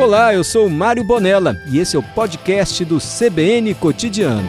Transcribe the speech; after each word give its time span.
Olá, 0.00 0.32
eu 0.32 0.42
sou 0.42 0.66
Mário 0.70 1.04
Bonella 1.04 1.56
e 1.70 1.78
esse 1.78 1.94
é 1.94 1.98
o 1.98 2.02
podcast 2.02 2.82
do 2.86 2.96
CBN 2.96 3.74
Cotidiano. 3.74 4.48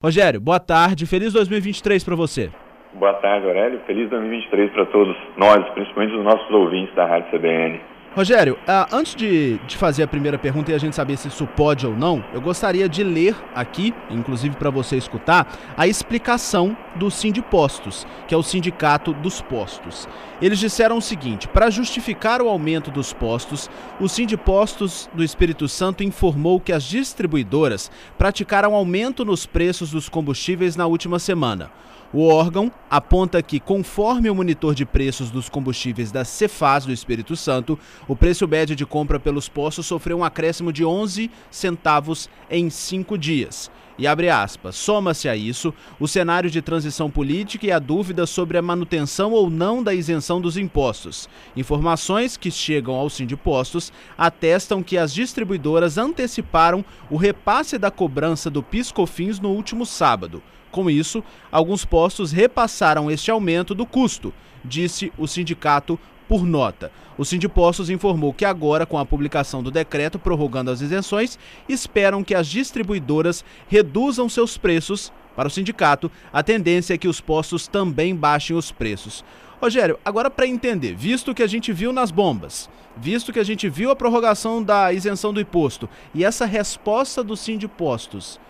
Rogério, 0.00 0.40
boa 0.40 0.60
tarde, 0.60 1.06
feliz 1.06 1.32
2023 1.32 2.04
para 2.04 2.14
você. 2.14 2.50
Boa 2.94 3.14
tarde, 3.14 3.44
Aurélio. 3.48 3.80
Feliz 3.84 4.08
2023 4.08 4.70
para 4.70 4.86
todos 4.86 5.16
nós, 5.36 5.68
principalmente 5.70 6.14
os 6.14 6.24
nossos 6.24 6.48
ouvintes 6.52 6.94
da 6.94 7.04
Rádio 7.04 7.32
CBN. 7.32 7.80
Rogério, 8.14 8.58
uh, 8.68 8.94
antes 8.94 9.14
de, 9.14 9.56
de, 9.66 9.74
fazer 9.74 10.02
a 10.02 10.06
primeira 10.06 10.38
pergunta 10.38 10.70
e 10.70 10.74
a 10.74 10.78
gente 10.78 10.94
saber 10.94 11.16
se 11.16 11.28
isso 11.28 11.46
pode 11.46 11.86
ou 11.86 11.96
não, 11.96 12.22
eu 12.34 12.42
gostaria 12.42 12.86
de 12.86 13.02
ler 13.02 13.34
aqui, 13.54 13.94
inclusive 14.10 14.54
para 14.54 14.68
você 14.68 14.98
escutar, 14.98 15.50
a 15.78 15.86
explicação 15.86 16.76
do 16.94 17.10
Sindipostos, 17.10 18.06
que 18.28 18.34
é 18.34 18.36
o 18.36 18.42
Sindicato 18.42 19.14
dos 19.14 19.40
Postos. 19.40 20.06
Eles 20.42 20.58
disseram 20.58 20.98
o 20.98 21.02
seguinte: 21.02 21.48
para 21.48 21.70
justificar 21.70 22.42
o 22.42 22.50
aumento 22.50 22.90
dos 22.90 23.14
postos, 23.14 23.70
o 23.98 24.06
Sindipostos 24.06 25.08
do 25.14 25.24
Espírito 25.24 25.66
Santo 25.66 26.04
informou 26.04 26.60
que 26.60 26.72
as 26.72 26.84
distribuidoras 26.84 27.90
praticaram 28.18 28.74
aumento 28.74 29.24
nos 29.24 29.46
preços 29.46 29.90
dos 29.90 30.10
combustíveis 30.10 30.76
na 30.76 30.86
última 30.86 31.18
semana. 31.18 31.70
O 32.14 32.28
órgão 32.28 32.70
aponta 32.90 33.42
que, 33.42 33.58
conforme 33.58 34.28
o 34.28 34.34
monitor 34.34 34.74
de 34.74 34.84
preços 34.84 35.30
dos 35.30 35.48
combustíveis 35.48 36.12
da 36.12 36.26
Cefaz 36.26 36.84
do 36.84 36.92
Espírito 36.92 37.34
Santo, 37.34 37.78
o 38.06 38.14
preço 38.14 38.46
médio 38.46 38.76
de 38.76 38.84
compra 38.84 39.18
pelos 39.18 39.48
postos 39.48 39.86
sofreu 39.86 40.18
um 40.18 40.24
acréscimo 40.24 40.70
de 40.70 40.84
11 40.84 41.30
centavos 41.50 42.28
em 42.50 42.68
cinco 42.68 43.16
dias. 43.16 43.70
E 43.98 44.06
abre 44.06 44.30
aspas, 44.30 44.74
soma-se 44.74 45.28
a 45.28 45.36
isso 45.36 45.72
o 46.00 46.08
cenário 46.08 46.50
de 46.50 46.62
transição 46.62 47.10
política 47.10 47.66
e 47.66 47.70
a 47.70 47.78
dúvida 47.78 48.26
sobre 48.26 48.56
a 48.56 48.62
manutenção 48.62 49.32
ou 49.32 49.50
não 49.50 49.82
da 49.82 49.94
isenção 49.94 50.40
dos 50.40 50.56
impostos. 50.56 51.28
Informações 51.54 52.36
que 52.36 52.50
chegam 52.50 52.94
ao 52.94 53.10
Sindipostos 53.10 53.92
atestam 54.16 54.82
que 54.82 54.96
as 54.96 55.12
distribuidoras 55.12 55.98
anteciparam 55.98 56.84
o 57.10 57.16
repasse 57.16 57.76
da 57.76 57.90
cobrança 57.90 58.48
do 58.48 58.62
PIS/COFINS 58.62 59.38
no 59.38 59.50
último 59.50 59.84
sábado. 59.84 60.42
Com 60.70 60.88
isso, 60.88 61.22
alguns 61.50 61.84
postos 61.84 62.32
repassaram 62.32 63.10
este 63.10 63.30
aumento 63.30 63.74
do 63.74 63.84
custo, 63.84 64.32
disse 64.64 65.12
o 65.18 65.26
sindicato 65.26 66.00
por 66.32 66.46
nota. 66.46 66.90
O 67.18 67.26
Sindipostos 67.26 67.90
informou 67.90 68.32
que 68.32 68.46
agora, 68.46 68.86
com 68.86 68.96
a 68.96 69.04
publicação 69.04 69.62
do 69.62 69.70
decreto 69.70 70.18
prorrogando 70.18 70.70
as 70.70 70.80
isenções, 70.80 71.38
esperam 71.68 72.24
que 72.24 72.34
as 72.34 72.46
distribuidoras 72.46 73.44
reduzam 73.68 74.30
seus 74.30 74.56
preços. 74.56 75.12
Para 75.36 75.48
o 75.48 75.50
sindicato, 75.50 76.10
a 76.32 76.42
tendência 76.42 76.94
é 76.94 76.96
que 76.96 77.06
os 77.06 77.20
postos 77.20 77.68
também 77.68 78.16
baixem 78.16 78.56
os 78.56 78.72
preços. 78.72 79.22
Rogério, 79.60 79.98
agora 80.02 80.30
para 80.30 80.46
entender, 80.46 80.94
visto 80.94 81.34
que 81.34 81.42
a 81.42 81.46
gente 81.46 81.70
viu 81.70 81.92
nas 81.92 82.10
bombas, 82.10 82.70
visto 82.96 83.30
que 83.30 83.38
a 83.38 83.44
gente 83.44 83.68
viu 83.68 83.90
a 83.90 83.96
prorrogação 83.96 84.62
da 84.62 84.90
isenção 84.90 85.34
do 85.34 85.40
imposto 85.40 85.86
e 86.14 86.24
essa 86.24 86.46
resposta 86.46 87.22
do 87.22 87.36
Sindipostos, 87.36 88.40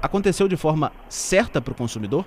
aconteceu 0.00 0.46
de 0.46 0.56
forma 0.56 0.92
certa 1.08 1.60
para 1.60 1.72
o 1.72 1.76
consumidor? 1.76 2.24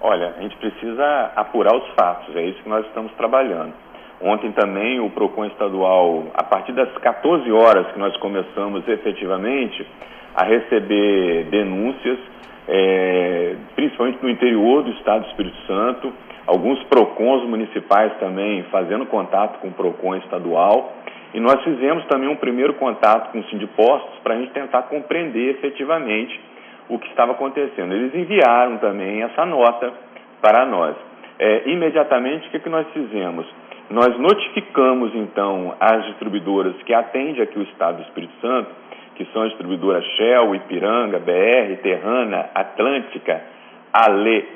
Olha, 0.00 0.32
a 0.38 0.42
gente 0.42 0.56
precisa 0.58 1.32
apurar 1.34 1.76
os 1.76 1.88
fatos, 1.94 2.36
é 2.36 2.44
isso 2.44 2.62
que 2.62 2.68
nós 2.68 2.86
estamos 2.86 3.12
trabalhando. 3.14 3.74
Ontem 4.20 4.50
também 4.52 4.98
o 4.98 5.10
PROCON 5.10 5.44
estadual, 5.46 6.24
a 6.34 6.42
partir 6.42 6.72
das 6.72 6.90
14 6.98 7.50
horas 7.52 7.86
que 7.92 7.98
nós 7.98 8.16
começamos 8.16 8.86
efetivamente 8.88 9.86
a 10.34 10.44
receber 10.44 11.44
denúncias, 11.50 12.18
é, 12.66 13.54
principalmente 13.76 14.18
no 14.22 14.28
interior 14.28 14.82
do 14.82 14.90
estado 14.90 15.22
do 15.22 15.28
Espírito 15.30 15.56
Santo, 15.66 16.12
alguns 16.46 16.82
PROCONs 16.84 17.48
municipais 17.48 18.12
também 18.18 18.64
fazendo 18.64 19.06
contato 19.06 19.60
com 19.60 19.68
o 19.68 19.72
PROCON 19.72 20.16
estadual, 20.16 20.92
e 21.32 21.40
nós 21.40 21.62
fizemos 21.62 22.04
também 22.06 22.28
um 22.28 22.36
primeiro 22.36 22.74
contato 22.74 23.30
com 23.30 23.38
o 23.38 23.44
Sindipostos 23.44 24.18
para 24.22 24.34
a 24.34 24.38
gente 24.38 24.50
tentar 24.52 24.82
compreender 24.84 25.50
efetivamente 25.50 26.40
o 26.88 26.98
que 26.98 27.06
estava 27.08 27.32
acontecendo. 27.32 27.92
Eles 27.92 28.14
enviaram 28.14 28.78
também 28.78 29.22
essa 29.22 29.44
nota 29.44 29.92
para 30.40 30.64
nós. 30.64 30.96
É, 31.38 31.68
imediatamente, 31.68 32.48
o 32.48 32.50
que, 32.50 32.58
que 32.60 32.68
nós 32.68 32.86
fizemos? 32.92 33.46
Nós 33.90 34.18
notificamos, 34.18 35.14
então, 35.14 35.74
as 35.80 36.04
distribuidoras 36.06 36.74
que 36.82 36.92
atendem 36.92 37.42
aqui 37.42 37.58
o 37.58 37.62
Estado 37.62 37.96
do 37.96 38.02
Espírito 38.02 38.34
Santo, 38.40 38.70
que 39.14 39.24
são 39.32 39.42
a 39.42 39.48
distribuidora 39.48 40.02
Shell, 40.02 40.54
Ipiranga, 40.54 41.18
BR, 41.18 41.82
Terrana, 41.82 42.50
Atlântica, 42.54 43.42
Ale, 43.92 44.46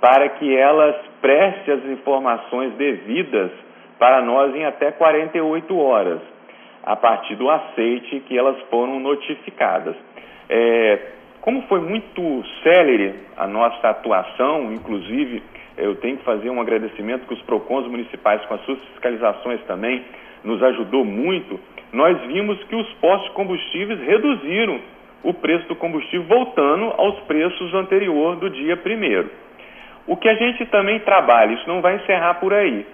para 0.00 0.28
que 0.30 0.54
elas 0.56 0.96
prestem 1.22 1.74
as 1.74 1.84
informações 1.86 2.74
devidas 2.74 3.50
para 3.98 4.20
nós 4.22 4.54
em 4.54 4.64
até 4.64 4.90
48 4.90 5.78
horas, 5.78 6.20
a 6.84 6.96
partir 6.96 7.36
do 7.36 7.48
aceite 7.48 8.20
que 8.26 8.36
elas 8.36 8.60
foram 8.70 8.98
notificadas. 8.98 9.96
É, 10.50 10.98
como 11.40 11.62
foi 11.62 11.80
muito 11.80 12.44
célere 12.62 13.14
a 13.36 13.46
nossa 13.46 13.88
atuação, 13.88 14.72
inclusive 14.72 15.42
eu 15.76 15.96
tenho 15.96 16.16
que 16.16 16.24
fazer 16.24 16.50
um 16.50 16.60
agradecimento 16.60 17.26
que 17.26 17.34
os 17.34 17.42
PROCONs 17.42 17.86
municipais, 17.88 18.44
com 18.46 18.54
as 18.54 18.60
suas 18.64 18.78
fiscalizações 18.90 19.60
também, 19.62 20.04
nos 20.42 20.62
ajudou 20.62 21.04
muito. 21.04 21.58
Nós 21.92 22.20
vimos 22.26 22.62
que 22.64 22.76
os 22.76 22.92
postos 22.94 23.28
de 23.28 23.34
combustíveis 23.34 24.00
reduziram 24.00 24.80
o 25.22 25.32
preço 25.32 25.66
do 25.68 25.74
combustível, 25.74 26.26
voltando 26.28 26.92
aos 26.98 27.18
preços 27.20 27.72
anterior 27.74 28.36
do 28.36 28.50
dia 28.50 28.76
primeiro. 28.76 29.30
O 30.06 30.16
que 30.16 30.28
a 30.28 30.34
gente 30.34 30.66
também 30.66 31.00
trabalha, 31.00 31.54
isso 31.54 31.66
não 31.66 31.80
vai 31.80 31.96
encerrar 31.96 32.34
por 32.34 32.52
aí. 32.52 32.86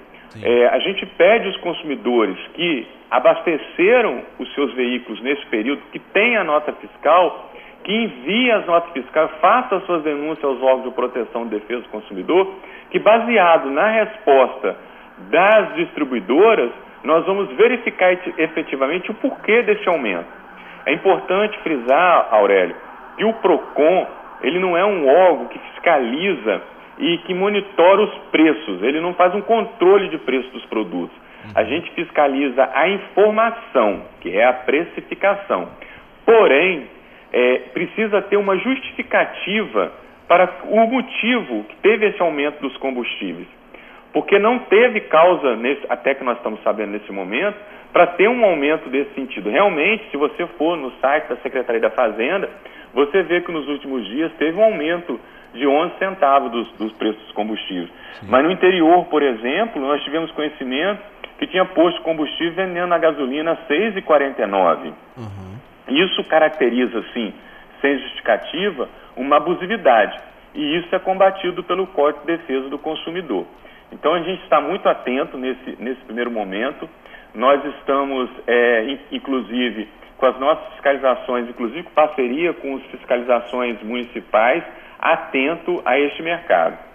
É, 0.42 0.66
a 0.69 0.78
gente 0.78 1.04
pede 1.06 1.48
aos 1.48 1.56
consumidores 1.56 2.38
que 2.54 2.86
abasteceram 3.10 4.22
os 4.38 4.54
seus 4.54 4.72
veículos 4.74 5.20
nesse 5.20 5.44
período, 5.46 5.82
que 5.90 5.98
têm 5.98 6.36
a 6.36 6.44
nota 6.44 6.72
fiscal, 6.74 7.50
que 7.84 7.92
envie 7.92 8.50
as 8.50 8.66
notas 8.66 8.92
fiscais, 8.92 9.30
faça 9.41 9.76
as 9.76 9.84
suas 9.84 10.02
denúncias 10.02 10.44
aos 10.44 10.62
órgãos 10.62 10.84
de 10.84 10.91
proteção 10.91 11.46
e 11.46 11.48
defesa 11.48 11.82
do 11.82 11.88
consumidor, 11.88 12.54
que 12.91 12.98
baseado 12.98 13.70
na 13.70 13.88
resposta 13.88 14.76
das 15.30 15.74
distribuidoras, 15.74 16.70
nós 17.04 17.24
vamos 17.24 17.50
verificar 17.56 18.12
efetivamente 18.38 19.10
o 19.10 19.14
porquê 19.14 19.62
desse 19.62 19.88
aumento. 19.88 20.28
É 20.86 20.92
importante 20.92 21.58
frisar, 21.60 22.28
Aurélio, 22.30 22.76
que 23.16 23.24
o 23.24 23.32
PROCON, 23.34 24.06
ele 24.42 24.58
não 24.58 24.76
é 24.76 24.84
um 24.84 25.08
órgão 25.08 25.46
que 25.46 25.58
fiscaliza 25.58 26.62
e 26.98 27.19
que 27.19 27.34
monitora 27.34 28.02
os 28.02 28.14
preços, 28.30 28.82
ele 28.82 29.00
não 29.00 29.14
faz 29.14 29.34
um 29.34 29.40
controle 29.40 30.08
de 30.08 30.19
preço 30.19 30.50
dos 30.50 30.64
produtos. 30.66 31.16
A 31.54 31.64
gente 31.64 31.90
fiscaliza 31.92 32.69
a 32.74 32.88
informação, 32.88 34.02
que 34.20 34.36
é 34.36 34.44
a 34.44 34.52
precificação. 34.52 35.69
Porém, 36.24 36.86
é, 37.32 37.58
precisa 37.72 38.22
ter 38.22 38.36
uma 38.36 38.56
justificativa 38.56 39.92
para 40.28 40.48
o 40.64 40.86
motivo 40.86 41.64
que 41.64 41.76
teve 41.76 42.06
esse 42.06 42.22
aumento 42.22 42.60
dos 42.60 42.76
combustíveis. 42.76 43.48
Porque 44.12 44.38
não 44.38 44.60
teve 44.60 45.00
causa, 45.02 45.56
nesse, 45.56 45.82
até 45.88 46.14
que 46.14 46.24
nós 46.24 46.36
estamos 46.36 46.62
sabendo 46.62 46.92
nesse 46.92 47.12
momento, 47.12 47.56
para 47.92 48.06
ter 48.06 48.28
um 48.28 48.44
aumento 48.44 48.88
desse 48.88 49.12
sentido. 49.14 49.50
Realmente, 49.50 50.08
se 50.10 50.16
você 50.16 50.46
for 50.58 50.76
no 50.76 50.92
site 51.00 51.28
da 51.28 51.36
Secretaria 51.36 51.80
da 51.80 51.90
Fazenda, 51.90 52.48
você 52.94 53.22
vê 53.22 53.40
que 53.40 53.52
nos 53.52 53.69
últimos 53.69 54.06
dias 54.06 54.32
teve 54.38 54.58
um 54.58 54.64
aumento 54.64 55.19
de 55.52 55.66
11 55.66 55.98
centavos 55.98 56.50
dos, 56.52 56.72
dos 56.72 56.92
preços 56.92 57.20
dos 57.22 57.32
combustíveis. 57.32 57.90
Sim. 58.20 58.26
Mas 58.28 58.44
no 58.44 58.50
interior, 58.50 59.06
por 59.06 59.22
exemplo, 59.22 59.80
nós 59.82 60.02
tivemos 60.02 60.30
conhecimento 60.32 61.00
que 61.38 61.46
tinha 61.46 61.64
posto 61.64 62.02
combustível 62.02 62.54
vendendo 62.54 62.92
a 62.92 62.98
gasolina 62.98 63.52
a 63.52 63.56
6,49. 63.72 64.92
Uhum. 65.16 65.50
Isso 65.90 66.22
caracteriza, 66.24 67.04
sim, 67.12 67.32
sem 67.80 67.98
justificativa, 67.98 68.88
uma 69.16 69.36
abusividade. 69.36 70.19
E 70.54 70.78
isso 70.78 70.94
é 70.94 70.98
combatido 70.98 71.62
pelo 71.62 71.87
Código 71.88 72.26
de 72.26 72.37
Defesa 72.37 72.69
do 72.69 72.78
Consumidor. 72.78 73.46
Então 73.92 74.14
a 74.14 74.20
gente 74.20 74.42
está 74.42 74.60
muito 74.60 74.88
atento 74.88 75.37
nesse, 75.37 75.76
nesse 75.78 76.00
primeiro 76.02 76.31
momento. 76.31 76.88
Nós 77.34 77.64
estamos, 77.76 78.31
é, 78.46 78.98
inclusive, 79.12 79.88
com 80.16 80.26
as 80.26 80.38
nossas 80.38 80.72
fiscalizações, 80.75 81.48
inclusive 81.48 81.82
parceria 81.94 82.52
com 82.52 82.76
as 82.76 82.82
fiscalizações 82.84 83.82
municipais, 83.82 84.62
atento 84.98 85.82
a 85.84 85.98
este 85.98 86.22
mercado. 86.22 86.89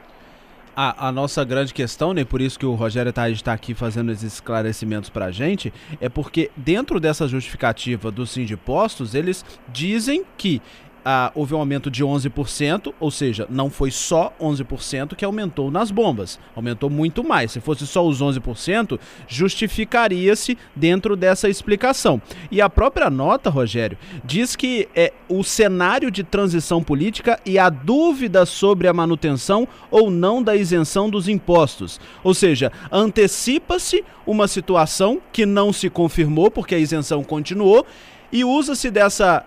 A, 0.76 1.08
a, 1.08 1.12
nossa 1.12 1.44
grande 1.46 1.74
questão, 1.74 2.14
né, 2.14 2.26
por 2.26 2.42
isso 2.42 2.60
que 2.60 2.66
o 2.66 2.74
Rogério 2.74 3.10
está 3.10 3.24
tá 3.44 3.54
aqui 3.54 3.74
fazendo 3.74 4.12
esses 4.12 4.34
esclarecimentos 4.34 5.10
para 5.10 5.26
a 5.26 5.32
gente, 5.32 5.74
é 6.02 6.10
porque 6.10 6.52
dentro 6.58 7.00
dessa 7.00 7.28
justificativa 7.28 8.12
do 8.12 8.28
Sindipostos, 8.28 9.16
eles 9.16 9.46
dizem 9.72 10.26
que 10.38 10.62
ah, 11.08 11.32
houve 11.36 11.54
um 11.54 11.60
aumento 11.60 11.92
de 11.92 12.04
11%, 12.04 12.92
ou 13.00 13.12
seja, 13.12 13.46
não 13.48 13.70
foi 13.70 13.92
só 13.92 14.34
11% 14.42 15.16
que 15.16 15.24
aumentou 15.24 15.70
nas 15.70 15.92
bombas, 15.92 16.40
aumentou 16.56 16.90
muito 16.90 17.24
mais. 17.24 17.52
Se 17.52 17.62
fosse 17.62 17.86
só 17.86 18.06
os 18.06 18.24
11%, 18.24 19.00
justificaria-se 19.28 20.58
dentro 20.76 21.16
dessa 21.16 21.48
explicação. 21.48 22.20
E 22.50 22.60
a 22.60 22.68
própria 22.68 23.12
nota, 23.12 23.52
Rogério, 23.52 24.00
diz 24.24 24.56
que 24.56 24.90
é, 24.96 25.14
o 25.30 25.44
cenário 25.44 26.10
de 26.10 26.24
transição 26.24 26.84
política 26.84 27.40
e 27.46 27.60
a 27.60 27.70
dúvida 27.70 28.44
sobre 28.44 28.88
a 28.88 28.94
manutenção 28.94 29.68
ou 29.92 30.10
não 30.10 30.42
da 30.42 30.56
isenção 30.56 31.08
dos 31.08 31.28
impostos. 31.28 32.00
Ou 32.24 32.34
seja, 32.34 32.72
antecipa-se 32.92 34.04
uma 34.26 34.48
situação 34.48 35.22
que 35.32 35.46
não 35.46 35.72
se 35.72 35.88
confirmou 35.88 36.50
porque 36.50 36.74
a 36.74 36.80
isenção 36.80 37.24
continuou 37.24 37.86
e 38.32 38.44
usa-se 38.44 38.90
dessa 38.90 39.46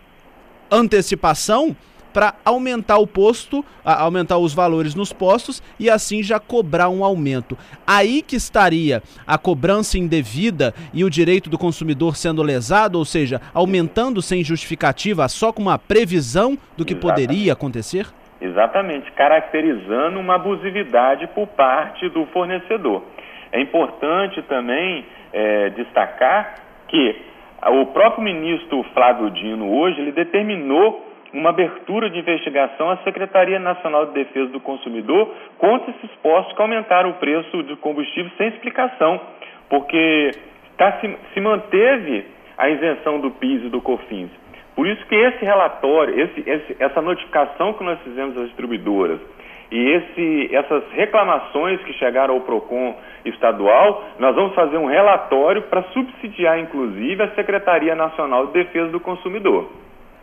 antecipação 0.70 1.76
para 2.12 2.34
aumentar 2.44 2.98
o 2.98 3.06
posto, 3.06 3.64
aumentar 3.84 4.38
os 4.38 4.54
valores 4.54 4.94
nos 4.94 5.12
postos 5.12 5.62
e 5.78 5.90
assim 5.90 6.22
já 6.22 6.40
cobrar 6.40 6.88
um 6.88 7.04
aumento. 7.04 7.56
Aí 7.86 8.22
que 8.22 8.36
estaria 8.36 9.02
a 9.26 9.38
cobrança 9.38 9.98
indevida 9.98 10.74
e 10.92 11.04
o 11.04 11.10
direito 11.10 11.50
do 11.50 11.58
consumidor 11.58 12.16
sendo 12.16 12.42
lesado, 12.42 12.98
ou 12.98 13.04
seja, 13.04 13.40
aumentando 13.54 14.20
sem 14.22 14.42
justificativa, 14.42 15.28
só 15.28 15.52
com 15.52 15.62
uma 15.62 15.78
previsão 15.78 16.58
do 16.76 16.84
que 16.84 16.94
Exatamente. 16.94 17.26
poderia 17.26 17.52
acontecer? 17.52 18.06
Exatamente, 18.40 19.10
caracterizando 19.12 20.18
uma 20.20 20.36
abusividade 20.36 21.26
por 21.28 21.46
parte 21.48 22.08
do 22.08 22.24
fornecedor. 22.26 23.02
É 23.50 23.60
importante 23.60 24.42
também 24.42 25.04
é, 25.32 25.70
destacar 25.70 26.54
que 26.88 27.16
o 27.70 27.86
próprio 27.86 28.22
ministro 28.22 28.82
Flávio 28.94 29.30
Dino 29.30 29.70
hoje 29.70 30.00
ele 30.00 30.12
determinou 30.12 31.06
uma 31.32 31.50
abertura 31.50 32.08
de 32.08 32.18
investigação 32.18 32.90
à 32.90 32.96
Secretaria 32.98 33.58
Nacional 33.58 34.06
de 34.06 34.12
Defesa 34.12 34.50
do 34.50 34.60
Consumidor 34.60 35.34
contra 35.58 35.90
esses 35.90 36.10
postos 36.22 36.54
que 36.54 36.62
aumentaram 36.62 37.10
o 37.10 37.14
preço 37.14 37.62
do 37.64 37.76
combustível 37.76 38.30
sem 38.38 38.48
explicação, 38.48 39.20
porque 39.68 40.30
tá, 40.76 40.92
se, 41.00 41.16
se 41.34 41.40
manteve 41.40 42.24
a 42.56 42.68
isenção 42.70 43.20
do 43.20 43.30
PIS 43.32 43.64
e 43.64 43.68
do 43.68 43.80
COFINS. 43.80 44.30
Por 44.78 44.86
isso 44.86 45.04
que 45.06 45.14
esse 45.16 45.44
relatório, 45.44 46.20
esse, 46.20 46.48
esse, 46.48 46.76
essa 46.78 47.02
notificação 47.02 47.72
que 47.72 47.82
nós 47.82 47.98
fizemos 48.02 48.36
às 48.36 48.46
distribuidoras 48.46 49.18
e 49.72 49.76
esse, 49.76 50.54
essas 50.54 50.84
reclamações 50.92 51.80
que 51.82 51.92
chegaram 51.94 52.34
ao 52.34 52.42
PROCON 52.42 52.94
estadual, 53.24 54.04
nós 54.20 54.36
vamos 54.36 54.54
fazer 54.54 54.76
um 54.76 54.86
relatório 54.86 55.62
para 55.62 55.82
subsidiar, 55.92 56.60
inclusive, 56.60 57.20
a 57.20 57.34
Secretaria 57.34 57.96
Nacional 57.96 58.46
de 58.46 58.52
Defesa 58.52 58.88
do 58.92 59.00
Consumidor. 59.00 59.68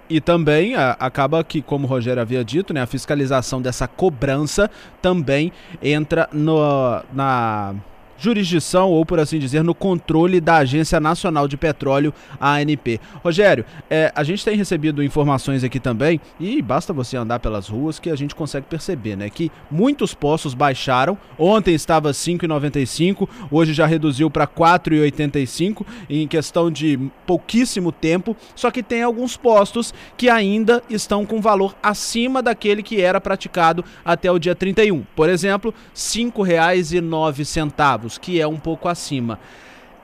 E 0.09 0.21
também 0.21 0.73
a, 0.73 0.91
acaba 1.01 1.43
que, 1.43 1.61
como 1.61 1.85
o 1.85 1.89
Rogério 1.89 2.21
havia 2.21 2.41
dito, 2.41 2.73
né, 2.73 2.81
a 2.81 2.87
fiscalização 2.87 3.61
dessa 3.61 3.89
cobrança 3.89 4.71
também 5.01 5.51
entra 5.83 6.29
no, 6.31 7.03
na 7.13 7.75
jurisdição, 8.17 8.89
ou 8.89 9.05
por 9.05 9.19
assim 9.19 9.39
dizer, 9.39 9.63
no 9.63 9.75
controle 9.75 10.39
da 10.39 10.57
Agência 10.57 10.99
Nacional 10.99 11.47
de 11.47 11.57
Petróleo, 11.57 12.13
ANP. 12.39 12.99
Rogério, 13.23 13.65
é, 13.89 14.11
a 14.15 14.23
gente 14.23 14.43
tem 14.43 14.55
recebido 14.55 15.03
informações 15.03 15.63
aqui 15.63 15.79
também, 15.79 16.19
e 16.39 16.61
basta 16.61 16.93
você 16.93 17.17
andar 17.17 17.39
pelas 17.39 17.67
ruas 17.67 17.99
que 17.99 18.09
a 18.09 18.15
gente 18.15 18.35
consegue 18.35 18.67
perceber, 18.67 19.15
né? 19.15 19.29
Que 19.29 19.51
muitos 19.69 20.13
postos 20.13 20.53
baixaram. 20.53 21.17
Ontem 21.37 21.73
estava 21.73 22.11
5,95, 22.11 23.27
hoje 23.51 23.73
já 23.73 23.85
reduziu 23.85 24.29
para 24.29 24.47
4,85 24.47 25.85
em 26.09 26.27
questão 26.27 26.71
de 26.71 26.99
pouquíssimo 27.25 27.91
tempo. 27.91 28.35
Só 28.55 28.71
que 28.71 28.83
tem 28.83 29.03
alguns 29.03 29.37
postos 29.37 29.93
que 30.17 30.29
ainda 30.29 30.81
estão 30.89 31.25
com 31.25 31.41
valor 31.41 31.75
acima 31.81 32.41
daquele 32.41 32.83
que 32.83 33.01
era 33.01 33.19
praticado 33.19 33.83
até 34.03 34.31
o 34.31 34.39
dia 34.39 34.55
31. 34.55 35.03
Por 35.15 35.29
exemplo, 35.29 35.71
R$ 35.71 35.75
5,09 35.93 38.04
centavos, 38.05 38.17
que 38.17 38.39
é 38.39 38.47
um 38.47 38.57
pouco 38.57 38.87
acima. 38.87 39.39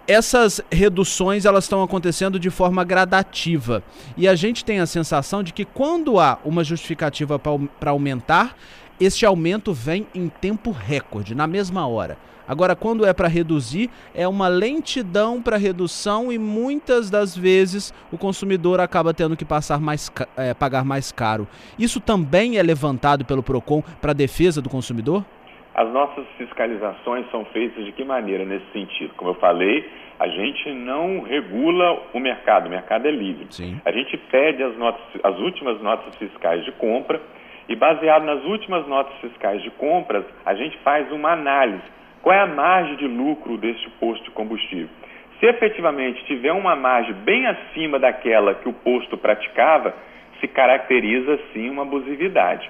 Essas 0.08 0.60
reduções 0.72 1.46
elas 1.46 1.66
estão 1.66 1.84
acontecendo 1.84 2.40
de 2.40 2.50
forma 2.50 2.84
gradativa 2.84 3.84
e 4.18 4.28
a 4.28 4.36
gente 4.36 4.66
tem 4.66 4.80
a 4.80 4.86
sensação 4.86 5.44
de 5.44 5.54
que 5.54 5.64
quando 5.64 6.20
há 6.20 6.40
uma 6.44 6.64
justificativa 6.64 7.40
para 7.40 7.92
aumentar, 7.92 8.58
este 9.00 9.26
aumento 9.26 9.74
vem 9.74 10.08
em 10.14 10.28
tempo 10.28 10.72
recorde, 10.72 11.36
na 11.36 11.48
mesma 11.48 11.88
hora. 11.88 12.18
Agora, 12.48 12.76
quando 12.76 13.06
é 13.06 13.14
para 13.14 13.30
reduzir, 13.30 13.90
é 14.14 14.28
uma 14.28 14.50
lentidão 14.50 15.42
para 15.42 15.56
redução 15.56 16.34
e 16.34 16.38
muitas 16.38 17.10
das 17.10 17.38
vezes 17.38 17.94
o 18.12 18.18
consumidor 18.18 18.82
acaba 18.82 19.14
tendo 19.14 19.38
que 19.38 19.46
passar 19.46 19.80
mais, 19.80 20.12
é, 20.36 20.54
pagar 20.54 20.84
mais 20.84 21.12
caro. 21.12 21.48
Isso 21.80 22.02
também 22.02 22.58
é 22.58 22.64
levantado 22.64 23.24
pelo 23.24 23.42
PROCON 23.42 23.82
para 24.02 24.12
defesa 24.12 24.62
do 24.62 24.70
consumidor? 24.70 25.24
As 25.74 25.90
nossas 25.90 26.26
fiscalizações 26.38 27.30
são 27.32 27.46
feitas 27.46 27.86
de 27.86 27.92
que 27.94 28.04
maneira 28.04 28.44
nesse 28.44 28.66
sentido? 28.74 29.14
Como 29.16 29.32
eu 29.32 29.36
falei, 29.36 29.90
a 30.20 30.28
gente 30.28 30.72
não 30.74 31.22
regula 31.22 32.04
o 32.14 32.20
mercado, 32.20 32.68
o 32.68 32.70
mercado 32.70 33.08
é 33.08 33.12
livre. 33.12 33.48
Sim. 33.50 33.80
A 33.86 33.92
gente 33.92 34.18
pede 34.18 34.62
as, 34.62 34.78
notas, 34.78 35.02
as 35.24 35.40
últimas 35.40 35.82
notas 35.82 36.16
fiscais 36.18 36.64
de 36.66 36.72
compra 36.74 37.22
e, 37.70 37.76
baseado 37.76 38.24
nas 38.24 38.44
últimas 38.44 38.86
notas 38.86 39.16
fiscais 39.22 39.64
de 39.64 39.72
compras, 39.72 40.26
a 40.46 40.54
gente 40.54 40.78
faz 40.80 41.10
uma 41.12 41.32
análise. 41.32 41.84
Qual 42.22 42.36
é 42.36 42.42
a 42.42 42.48
margem 42.48 42.98
de 42.98 43.08
lucro 43.08 43.58
deste 43.58 43.90
posto 43.92 44.26
de 44.26 44.32
combustível? 44.32 44.90
Se 45.40 45.46
efetivamente 45.48 46.24
tiver 46.26 46.52
uma 46.52 46.76
margem 46.76 47.14
bem 47.14 47.48
acima 47.48 47.98
daquela 47.98 48.54
que 48.56 48.70
o 48.70 48.74
posto 48.74 49.18
praticava, 49.18 49.96
se 50.40 50.48
caracteriza 50.48 51.40
sim 51.54 51.70
uma 51.70 51.84
abusividade. 51.84 52.70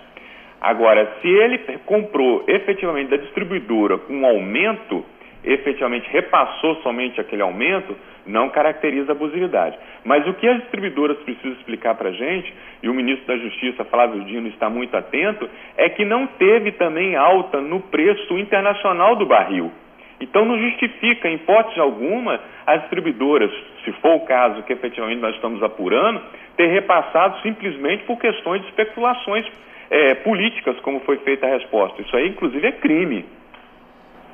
Agora, 0.61 1.17
se 1.19 1.27
ele 1.27 1.57
comprou 1.87 2.43
efetivamente 2.47 3.09
da 3.09 3.17
distribuidora 3.17 3.97
com 3.97 4.13
um 4.13 4.25
aumento, 4.27 5.03
efetivamente 5.43 6.07
repassou 6.11 6.75
somente 6.83 7.19
aquele 7.19 7.41
aumento, 7.41 7.97
não 8.27 8.47
caracteriza 8.49 9.11
abusividade. 9.11 9.75
Mas 10.05 10.27
o 10.27 10.33
que 10.35 10.47
as 10.47 10.59
distribuidoras 10.61 11.17
precisam 11.19 11.53
explicar 11.53 11.95
para 11.95 12.09
a 12.09 12.13
gente, 12.13 12.53
e 12.83 12.87
o 12.87 12.93
ministro 12.93 13.25
da 13.25 13.37
Justiça, 13.37 13.83
Flávio 13.85 14.23
Dino, 14.23 14.47
está 14.49 14.69
muito 14.69 14.95
atento, 14.95 15.49
é 15.75 15.89
que 15.89 16.05
não 16.05 16.27
teve 16.27 16.73
também 16.73 17.15
alta 17.15 17.59
no 17.59 17.79
preço 17.79 18.37
internacional 18.37 19.15
do 19.15 19.25
barril. 19.25 19.71
Então 20.19 20.45
não 20.45 20.59
justifica, 20.59 21.27
em 21.27 21.33
hipótese 21.33 21.79
alguma, 21.79 22.39
as 22.67 22.81
distribuidoras, 22.81 23.51
se 23.83 23.91
for 23.93 24.17
o 24.17 24.25
caso 24.25 24.61
que 24.61 24.73
efetivamente 24.73 25.19
nós 25.19 25.33
estamos 25.33 25.63
apurando, 25.63 26.21
ter 26.55 26.67
repassado 26.67 27.41
simplesmente 27.41 28.03
por 28.03 28.19
questões 28.19 28.61
de 28.61 28.67
especulações 28.67 29.43
é, 29.91 30.15
políticas, 30.15 30.79
como 30.79 31.01
foi 31.01 31.17
feita 31.17 31.45
a 31.45 31.49
resposta. 31.49 32.01
Isso 32.01 32.15
aí, 32.15 32.29
inclusive, 32.29 32.65
é 32.65 32.71
crime. 32.71 33.25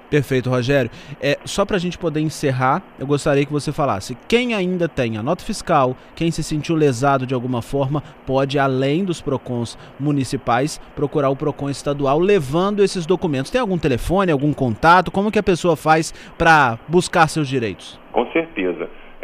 Perfeito, 0.10 0.50
Rogério. 0.50 0.90
É, 1.22 1.38
só 1.44 1.66
para 1.66 1.76
a 1.76 1.80
gente 1.80 1.98
poder 1.98 2.22
encerrar, 2.22 2.82
eu 2.98 3.06
gostaria 3.06 3.46
que 3.46 3.52
você 3.52 3.74
falasse: 3.74 4.18
quem 4.28 4.54
ainda 4.54 4.88
tem 4.88 5.18
a 5.18 5.24
nota 5.24 5.44
fiscal, 5.44 5.98
quem 6.16 6.32
se 6.32 6.42
sentiu 6.44 6.76
lesado 6.76 7.26
de 7.26 7.34
alguma 7.34 7.62
forma, 7.62 8.02
pode, 8.26 8.58
além 8.58 9.04
dos 9.04 9.22
PROCONs 9.22 9.78
municipais, 10.00 10.80
procurar 10.96 11.30
o 11.30 11.36
PROCON 11.36 11.70
estadual 11.70 12.20
levando 12.20 12.82
esses 12.82 13.06
documentos. 13.06 13.52
Tem 13.52 13.60
algum 13.60 13.78
telefone, 13.78 14.32
algum 14.32 14.54
contato? 14.54 15.12
Como 15.12 15.32
que 15.32 15.40
a 15.40 15.44
pessoa 15.44 15.76
faz 15.76 16.14
para 16.38 16.80
buscar 16.88 17.28
seus 17.28 17.48
direitos? 17.48 18.00
Com 18.14 18.26
certeza. 18.32 18.67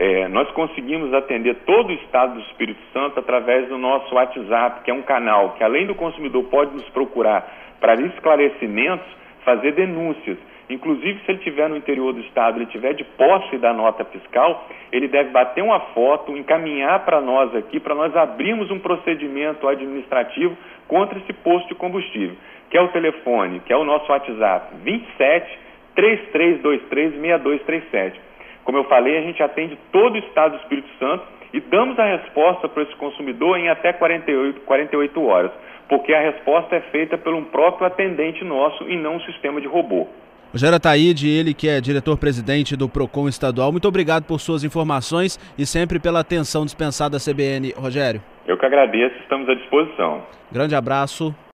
É, 0.05 0.27
nós 0.27 0.51
conseguimos 0.51 1.13
atender 1.13 1.55
todo 1.65 1.87
o 1.87 1.93
estado 1.93 2.33
do 2.33 2.41
Espírito 2.41 2.81
Santo 2.91 3.21
através 3.21 3.69
do 3.69 3.77
nosso 3.77 4.13
WhatsApp, 4.13 4.83
que 4.83 4.91
é 4.91 4.93
um 4.93 5.01
canal 5.01 5.51
que, 5.51 5.63
além 5.63 5.85
do 5.85 5.95
consumidor, 5.95 6.43
pode 6.49 6.73
nos 6.73 6.83
procurar 6.89 7.49
para 7.79 7.95
esclarecimentos, 7.95 9.07
fazer 9.45 9.71
denúncias. 9.71 10.37
Inclusive, 10.69 11.21
se 11.21 11.31
ele 11.31 11.37
estiver 11.37 11.69
no 11.69 11.77
interior 11.77 12.11
do 12.11 12.19
estado, 12.19 12.57
ele 12.57 12.65
tiver 12.65 12.91
de 12.95 13.05
posse 13.05 13.57
da 13.59 13.71
nota 13.71 14.03
fiscal, 14.03 14.67
ele 14.91 15.07
deve 15.07 15.29
bater 15.29 15.63
uma 15.63 15.79
foto, 15.79 16.35
encaminhar 16.35 17.05
para 17.05 17.21
nós 17.21 17.55
aqui, 17.55 17.79
para 17.79 17.95
nós 17.95 18.13
abrirmos 18.13 18.69
um 18.71 18.79
procedimento 18.79 19.65
administrativo 19.69 20.57
contra 20.85 21.17
esse 21.17 21.31
posto 21.31 21.69
de 21.69 21.75
combustível, 21.75 22.35
que 22.69 22.77
é 22.77 22.81
o 22.81 22.89
telefone, 22.89 23.61
que 23.61 23.71
é 23.71 23.77
o 23.77 23.85
nosso 23.85 24.11
WhatsApp, 24.11 24.75
27 24.83 25.59
3323 25.95 27.13
6237. 27.21 28.22
Como 28.63 28.77
eu 28.77 28.83
falei, 28.85 29.17
a 29.17 29.21
gente 29.21 29.41
atende 29.43 29.77
todo 29.91 30.15
o 30.15 30.17
estado 30.17 30.57
do 30.57 30.61
Espírito 30.61 30.89
Santo 30.97 31.23
e 31.53 31.59
damos 31.59 31.97
a 31.99 32.05
resposta 32.05 32.67
para 32.67 32.83
esse 32.83 32.95
consumidor 32.95 33.57
em 33.57 33.69
até 33.69 33.93
48, 33.93 34.61
48 34.61 35.23
horas, 35.23 35.51
porque 35.87 36.13
a 36.13 36.21
resposta 36.21 36.75
é 36.75 36.81
feita 36.91 37.17
pelo 37.17 37.37
um 37.37 37.43
próprio 37.43 37.85
atendente 37.85 38.43
nosso 38.43 38.89
e 38.89 38.97
não 38.97 39.17
um 39.17 39.21
sistema 39.21 39.61
de 39.61 39.67
robô. 39.67 40.07
Rogério 40.51 40.75
Ataíde, 40.75 41.27
ele 41.27 41.53
que 41.53 41.67
é 41.67 41.81
diretor-presidente 41.81 42.75
do 42.75 42.87
PROCON 42.87 43.27
estadual, 43.27 43.71
muito 43.71 43.87
obrigado 43.87 44.25
por 44.25 44.39
suas 44.39 44.63
informações 44.63 45.39
e 45.57 45.65
sempre 45.65 45.99
pela 45.99 46.19
atenção 46.19 46.63
dispensada 46.63 47.17
à 47.17 47.19
CBN. 47.19 47.73
Rogério. 47.75 48.21
Eu 48.47 48.57
que 48.57 48.65
agradeço, 48.65 49.15
estamos 49.21 49.49
à 49.49 49.55
disposição. 49.55 50.21
Grande 50.51 50.75
abraço. 50.75 51.33